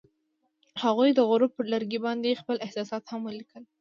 هغوی 0.83 1.09
د 1.13 1.19
غروب 1.29 1.51
پر 1.57 1.65
لرګي 1.73 1.99
باندې 2.05 2.39
خپل 2.41 2.55
احساسات 2.65 3.03
هم 3.11 3.21
لیکل. 3.39 3.63